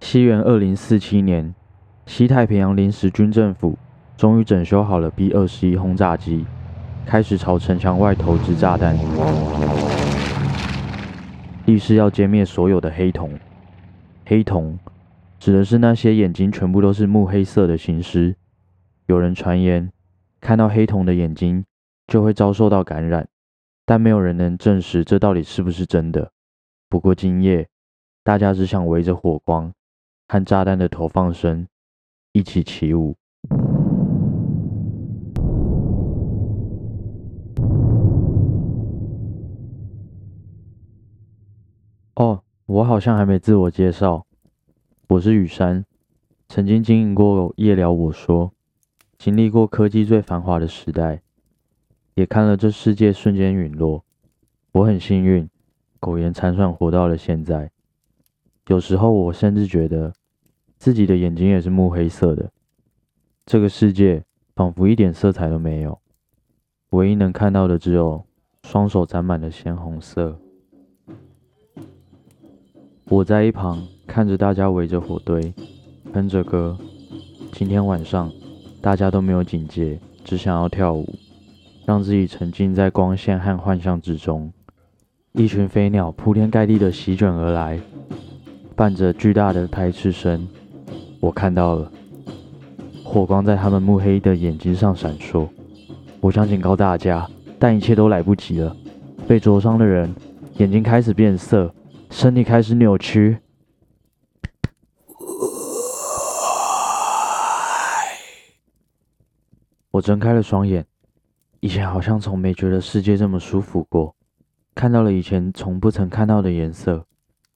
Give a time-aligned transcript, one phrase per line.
[0.00, 1.52] 西元二零四七年，
[2.06, 3.76] 西太平洋临时军政府
[4.16, 6.46] 终于整修好了 B 二十一轰炸机，
[7.04, 8.96] 开始朝城墙外投掷炸弹，
[11.66, 13.36] 立誓要歼灭所有的黑瞳。
[14.24, 14.78] 黑瞳
[15.40, 18.36] 指的是那些眼睛全部都是木黑色的行尸。
[19.06, 19.90] 有人传言，
[20.40, 21.64] 看到黑瞳的眼睛
[22.06, 23.28] 就会遭受到感染，
[23.84, 26.32] 但没有人能证实这到底是不是真的。
[26.88, 27.68] 不过今夜，
[28.24, 29.72] 大家只想围着火光。
[30.32, 31.66] 和炸弹的投放声
[32.30, 33.16] 一起起舞。
[42.14, 44.24] 哦，我好像还没自我介绍，
[45.08, 45.84] 我是雨山，
[46.46, 48.52] 曾经经营过夜聊我说，
[49.20, 51.20] 经历过科技最繁华的时代，
[52.14, 54.02] 也看了这世界瞬间陨落。
[54.72, 55.46] 我很幸运，
[55.98, 57.70] 苟延残喘活到了现在。
[58.68, 60.14] 有时候我甚至觉得。
[60.78, 62.50] 自己的眼睛也是木黑色的，
[63.44, 64.24] 这个世界
[64.56, 66.00] 仿佛一点色彩都没有，
[66.92, 68.24] 唯一能看到的只有
[68.62, 70.40] 双手沾满了鲜红色。
[73.04, 75.52] 我在一旁看着大家围着火堆，
[76.14, 76.78] 哼着歌。
[77.52, 78.32] 今天晚上
[78.80, 81.06] 大家都没有警戒，只想要跳舞，
[81.84, 84.50] 让自己沉浸在光线和幻象之中。
[85.32, 87.78] 一群飞鸟铺天盖地的席卷而来，
[88.74, 90.48] 伴着巨大的拍翅声。
[91.20, 91.92] 我看到了
[93.04, 95.46] 火光在他们目黑的眼睛上闪烁。
[96.20, 98.74] 我想警告大家，但一切都来不及了。
[99.28, 100.12] 被灼伤的人
[100.56, 101.72] 眼睛开始变色，
[102.10, 103.36] 身体开始扭曲。
[109.90, 110.86] 我睁开了双眼，
[111.60, 114.14] 以前好像从没觉得世界这么舒服过。
[114.74, 117.04] 看到了以前从不曾看到的颜色，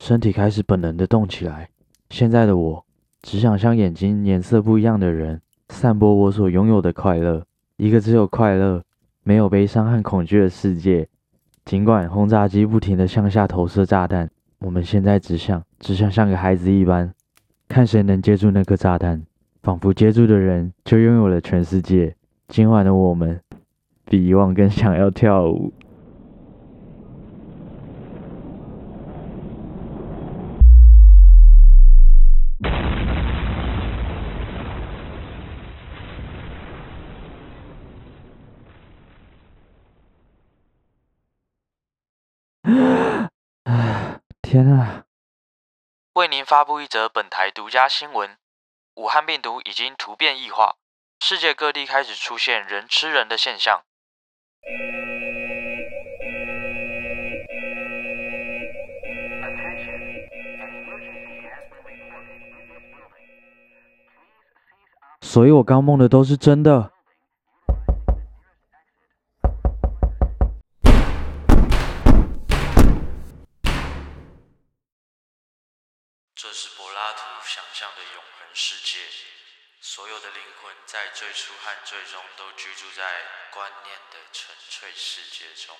[0.00, 1.68] 身体开始本能的动起来。
[2.10, 2.84] 现在的我。
[3.24, 8.82] 只想向眼睛颜色不一样的人散播我所拥有的快乐，一个只有快乐、
[9.22, 11.08] 没有悲伤和恐惧的世界。
[11.64, 14.28] 尽管轰炸机不停地向下投射炸弹，
[14.58, 17.14] 我们现在只想，只想像个孩子一般，
[17.68, 19.22] 看谁能接住那颗炸弹，
[19.62, 22.16] 仿佛接住的人就拥有了全世界。
[22.52, 23.42] 今晚的我们，
[24.04, 25.72] 比以往更想要跳舞。
[44.42, 45.06] 天啊！
[46.12, 48.36] 为您发布一则本台独家新闻：
[48.96, 50.76] 武汉病毒已经突变异化，
[51.24, 53.84] 世界各地开始出现人吃人的现象。
[65.20, 66.90] 所以，我刚梦的都是真的。
[76.34, 78.98] 这是柏拉图想象的永恒世界，
[79.84, 83.02] 所有的灵魂在最初和最终都居住在
[83.52, 85.74] 观念的纯粹世界中。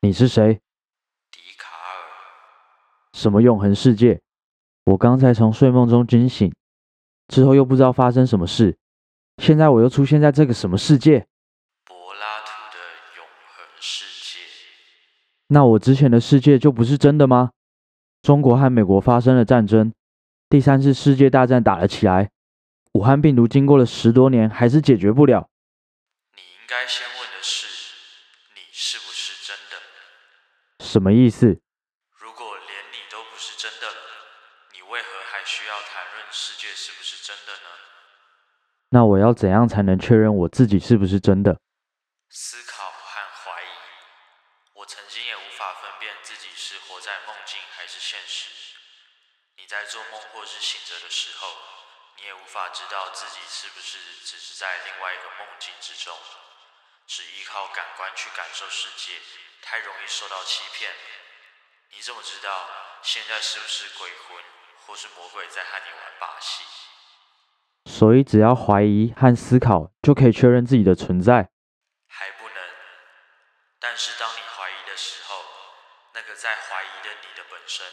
[0.00, 0.54] 你是谁？
[1.30, 2.08] 笛卡尔。
[3.12, 4.22] 什么永恒世界？
[4.86, 6.50] 我刚才从睡梦中惊醒，
[7.28, 8.78] 之后又不知道发生什么事，
[9.36, 11.26] 现在我又出现在这个什么世界？
[11.84, 12.78] 柏拉图的
[13.18, 14.40] 永恒世界。
[15.48, 17.50] 那我之前的世界就不是真的吗？
[18.22, 19.92] 中国和美国发生了战争，
[20.48, 22.30] 第三次世界大战打了起来。
[22.92, 25.48] 武汉病毒经过了十多年，还是解决不了。
[26.34, 27.66] 你应该先问的是，
[28.54, 30.84] 你是不是真的？
[30.84, 31.60] 什么意思？
[32.16, 34.00] 如果连你都不是真的了，
[34.72, 37.68] 你为何还需要谈论世界是不是真的呢？
[38.90, 41.60] 那我要怎样才能确认我自己是不是真的？
[42.30, 43.68] 思考和怀疑。
[44.74, 48.48] 我曾经也无法分辨自己是活在梦境还是现实。
[49.56, 51.48] 你在做梦或是醒着的时候，
[52.16, 56.12] 你也无法知道自己是不是只是在另外一个梦境之中。
[57.06, 59.14] 只依靠感官去感受世界，
[59.62, 60.92] 太容易受到欺骗。
[61.90, 62.68] 你怎么知道
[63.00, 64.42] 现在是不是鬼魂
[64.84, 66.64] 或是魔鬼在和你玩把戏？
[67.86, 71.48] 所以只要怀疑和思考，就可以确认自己的存在。
[72.08, 72.56] 还不能。
[73.78, 75.44] 但是当你怀疑的时候，
[76.12, 77.86] 那个在怀疑的你的本身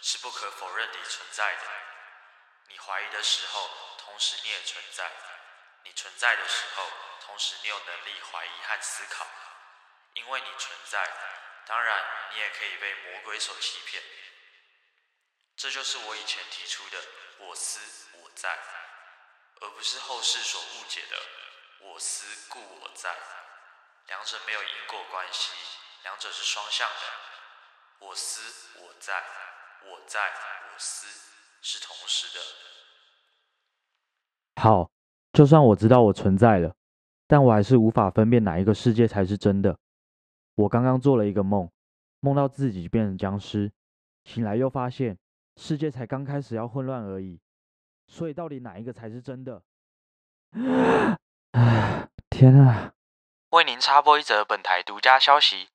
[0.00, 1.66] 是不可否认地存在的。
[2.68, 3.68] 你怀疑的时候，
[4.12, 5.10] 同时你也存在。
[5.84, 6.86] 你存在的时候，
[7.24, 9.26] 同时你有能力怀疑和思考。
[10.12, 11.10] 因为你存在，
[11.64, 14.02] 当然你也可以被魔鬼所欺骗。
[15.56, 17.02] 这就是我以前提出的
[17.40, 17.80] “我思
[18.18, 18.50] 我在”，
[19.62, 21.16] 而不是后世所误解的
[21.80, 23.16] “我思故我在”。
[24.08, 25.52] 两者没有因果关系，
[26.02, 27.12] 两者是双向的。
[28.00, 28.42] 我思
[28.74, 29.24] 我在，
[29.84, 30.20] 我在
[30.70, 31.08] 我思
[31.62, 32.44] 是同时的。
[34.56, 34.90] 好，
[35.32, 36.74] 就算我知道我存在了，
[37.26, 39.78] 但我还是无法分辨哪一个世界才是真的。
[40.54, 41.70] 我刚刚做了一个梦，
[42.20, 43.72] 梦到自己变成僵尸，
[44.24, 45.18] 醒来又发现
[45.56, 47.40] 世界才刚开始要混乱而已。
[48.06, 49.62] 所以到底哪一个才是真的？
[51.52, 52.08] 啊！
[52.28, 52.92] 天啊！
[53.50, 55.68] 为您插播一则本台独家消息：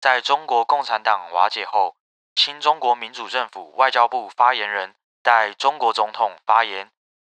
[0.00, 1.96] 在中国共产党瓦解后，
[2.36, 6.90] 新中国民主政府外交部发言人代中国总统发言，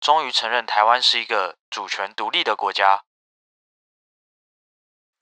[0.05, 3.01] 终于承认台湾是一个主权独立的国家。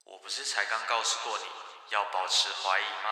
[0.03, 1.45] 我不是才刚告诉过你
[1.93, 3.07] 要保持怀疑吗？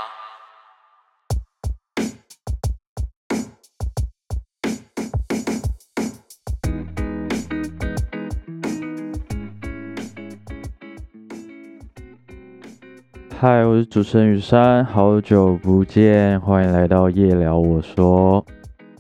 [13.40, 17.58] 嗨，我是主持人雨山，好久不见，欢迎来到夜聊。
[17.58, 18.46] 我说。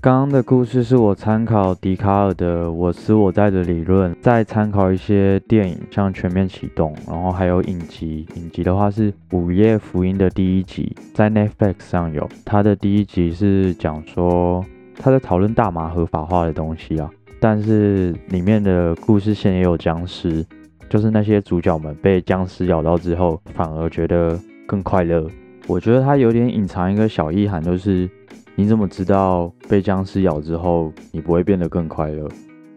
[0.03, 8.25] 刚刚的故事是我参考笛卡尔的“我思我在”的理论，再参考一些电影，像《全面启动》，然后还有影集。
[8.33, 12.27] 影集的话是《午夜福音》的第一集，在 Netflix 上有。
[12.43, 14.65] 它的第一集是讲说
[14.95, 17.07] 他在讨论大麻合法化的东西啊，
[17.39, 20.43] 但是里面的故事线也有僵尸，
[20.89, 25.27] 就是那些主角们被僵尸咬到之后，反而觉得更快乐。
[25.67, 28.09] 我觉得它有点隐藏一个小意涵，就是。
[28.55, 32.27] 你怎么知道被僵尸咬之后你不会变得更快乐？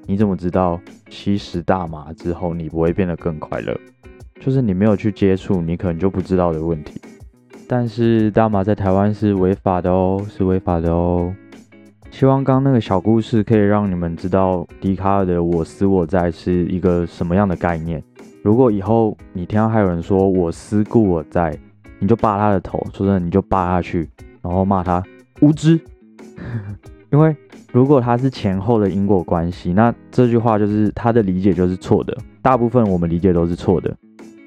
[0.06, 3.78] 你怎么知道吸食大麻之后你不会变得更快乐？
[4.40, 7.00] 就是你没有去接触，你可能就不知道的问题。
[7.66, 11.34] 但是大麻在台湾是违法的哦，是违法的哦。
[12.10, 18.02] 希望刚刚那个小故事可以让你们知道笛卡尔的“我思我在”是一个什么样的概念。
[18.42, 21.58] 如果以后你听到还有人说“我思故我在”，
[21.98, 24.08] 你就扒他的头，说真的，你就扒下去，
[24.42, 25.02] 然后骂他。
[25.40, 25.80] 无知，
[27.12, 27.34] 因为
[27.72, 32.16] 如果它是前后的因果关系，那这句话就是他的理解就是错的。
[32.40, 33.94] 大部分我们理解都是错的。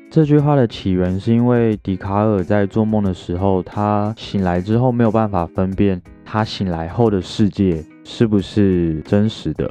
[0.09, 9.69] 这句话的起源是因为笛卡尔在做梦的时候，他醒来之后没有办法分辨他醒来后的世界是不是真实的，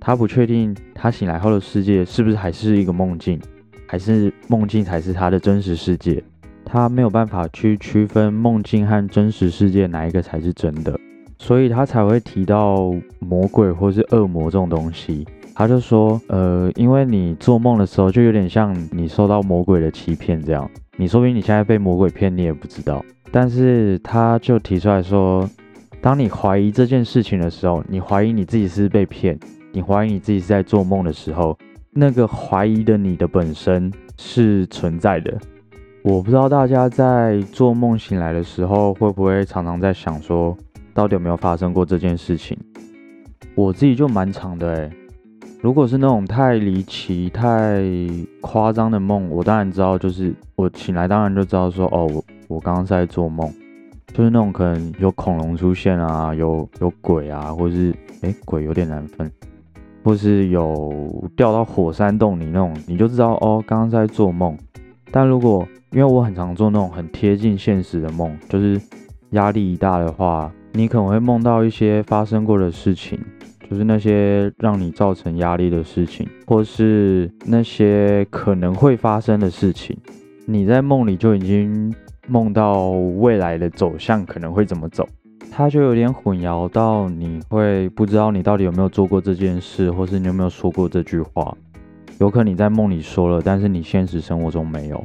[0.00, 3.40] 他不确定他醒来后的世界是不是还是一个梦境，
[3.86, 6.22] 还是梦境才是他的真实世界。
[6.70, 10.98] 他没有办法去区分梦境和真实世界哪一个才是真的，
[11.38, 15.26] 所以他才会提到魔鬼或是恶魔这种东西。
[15.54, 23.04] 他就说，呃，因为你做梦的时候就有点像你受到魔鬼的欺骗这样，你说不定你现在被魔鬼骗，你也不知道。
[23.32, 25.48] 但是他就提出来说，
[26.00, 29.36] 当你怀疑这件事情的时候，你怀疑你自己是被骗，
[29.72, 31.58] 你怀疑你自己是在做梦的时候，
[31.90, 35.36] 那个怀疑的你的本身是存在的。
[36.10, 40.56] 我不知道大家在做梦醒来的时候，会不会常常在想说，
[40.94, 42.56] 到底有没有发生过这件事情？
[43.54, 44.90] 我自己就蛮长的诶。
[45.60, 47.84] 如果是那种太离奇、太
[48.40, 53.46] 夸张的梦，我当然知道，就是我醒来当然就知道说，哦，我我刚刚在做梦，
[54.14, 59.30] 就是那种可能有恐龙出现啊，有有鬼啊，或是诶鬼有点难分，
[60.02, 64.56] 或是有掉到火山洞里那种，你就知道哦，刚刚在做梦。
[65.10, 68.80] 但如果因为我很常做那种很贴近现实的梦，就是
[69.30, 73.18] 压力一大的话，你可能会梦到一些发生过的事情，
[73.68, 79.96] 就是那些让你造成压力的事情，或是那些可能会发生的事情，
[80.44, 81.94] 你在梦里就已经
[82.26, 85.08] 梦到未来的走向可能会怎么走，
[85.50, 91.56] 它就有点混淆到你会不知道你到底有没有做过这件事，或是你有没有说过这句话。
[92.20, 94.98] 有可能你在梦里说了，但是你现实生活中没有；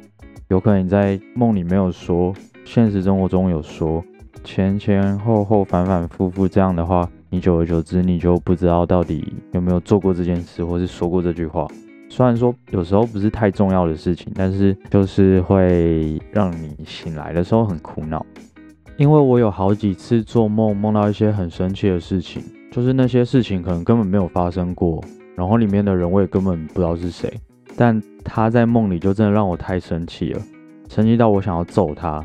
[0.47, 2.33] 有可能你在梦里没有说，
[2.65, 4.03] 现实生活中有说，
[4.43, 11.67] 前前后后反反复复这样的话，你久而久之你就不知道到底有没有做过这件事，或是说过这句话。
[12.09, 18.25] 虽然说有时候不是太重要的事情，但是就是会让你醒来的时候很苦恼。
[18.97, 25.03] 因为我有好几次做梦，梦到一些很生气的事情，就是那些事情可能根本没有发生过。
[25.35, 27.31] 然后里面的人我也根本不知道是谁，
[27.75, 30.41] 但他在梦里就真的让我太生气了，
[30.89, 32.23] 生气到我想要揍他，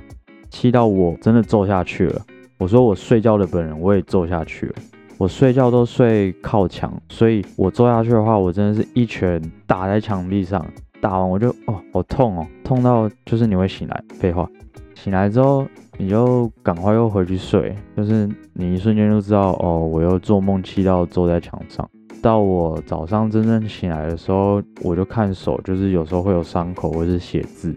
[0.50, 2.22] 气到我真的揍下去了。
[2.58, 4.74] 我说我睡觉的本人我也揍下去了，
[5.16, 10.66] 我睡觉都睡靠墙，所以我揍下去的话，我真的是一拳打在墙壁上，
[11.00, 14.04] 打完我就哦好痛哦，痛到就是你会醒来。
[14.18, 14.48] 废话，
[14.94, 21.88] 醒来之后你就赶快又回去睡，就是你一瞬间就知道哦，我又做梦气到坐在墙上。
[22.20, 27.74] 到我早上真正醒来的时候，我就看手，就是有时候会有伤口或是写字，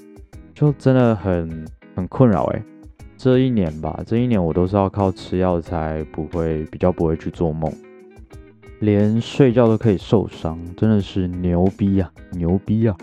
[0.53, 2.63] 就真的很很困扰哎。
[3.17, 7.71] 这一年吧，这一年我都是要靠吃药才不会比较不会去做梦，
[8.79, 12.97] 连睡觉都可以受伤，真的是牛逼啊，牛逼啊！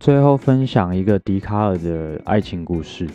[0.00, 3.08] 最后分享一个笛卡尔的爱情故事，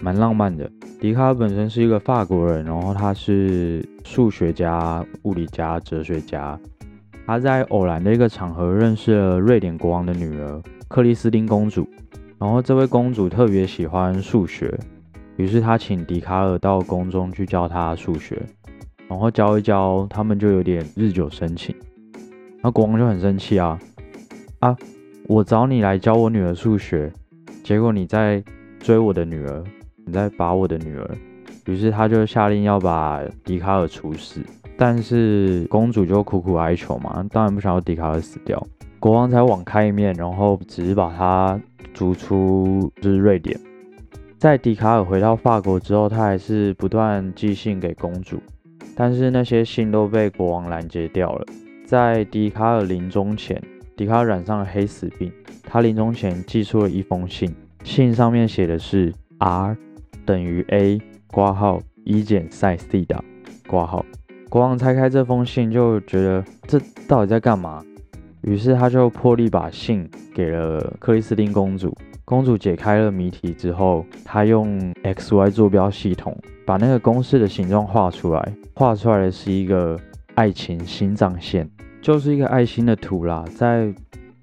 [0.00, 0.68] 蛮浪漫的。
[1.00, 6.58] 笛卡尔本身是一个法国人，然后他是数学家、物理家、哲学家。
[7.26, 11.88] 他在偶然的一个场合认识了瑞典国王的女儿克里斯汀公主，
[12.38, 14.78] 然后这位公主特别喜欢数学。
[15.36, 18.42] 于是他请笛卡尔到宫中去教她数学，
[19.08, 21.74] 然后教一教，他们就有点日久生情。
[22.62, 23.78] 那国王就很生气啊
[24.58, 24.76] 啊！
[25.26, 27.10] 我找你来教我女儿数学，
[27.62, 28.42] 结果你在
[28.80, 29.64] 追我的女儿，
[30.04, 31.10] 你在把我的女儿。
[31.66, 34.42] 于是他就下令要把笛卡尔处死，
[34.80, 38.66] 但是公主就苦苦哀求嘛，当然不想要笛卡尔死掉。
[38.98, 41.60] 国王才网开一面，然后只是把他
[41.92, 43.60] 逐出就是瑞典。
[44.38, 48.40] 在笛卡尔回到法国之后，他还是不断寄信给公主，
[48.96, 51.44] 但是那些信都被国王拦截掉了。
[51.84, 53.62] 在笛卡尔临终前，
[53.94, 55.30] 笛卡尔染上了黑死病，
[55.62, 59.76] 他临终前寄出了一封信，信上面写的是 R
[60.24, 63.22] 等于 A 挂号一减 sin 西塔
[63.66, 64.02] 挂号。
[64.50, 66.76] 国王拆开这封信，就觉得这
[67.06, 67.80] 到底在干嘛？
[68.42, 71.96] 于是他就破例把信给了克里斯汀公主。
[72.24, 79.96] 公主解开了谜题之后，她用 x y 坐标系统把那个公式的形状画出来，画出来的是一个
[80.34, 81.70] 爱情心脏线，
[82.02, 83.44] 就是一个爱心的图啦。
[83.54, 83.92] 在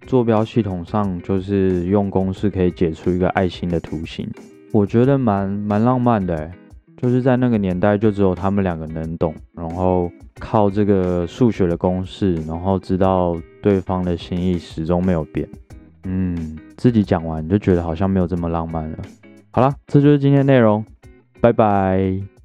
[0.06, 4.26] 坐标系统上，就是用公式可以解出一个爱心的图形，
[4.72, 6.50] 我觉得蛮蛮浪漫的，
[6.98, 15.48] 就是在那个年代，就只有他们两个能懂，然后靠这个数学的公式，然后知道对方的心意始终没有变。
[16.06, 18.98] 嗯，自己讲完就觉得好像没有这么浪漫了。
[19.52, 20.84] 好了，这就是今天内容，
[21.40, 22.37] 拜拜。